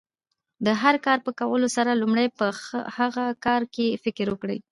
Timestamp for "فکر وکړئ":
4.03-4.57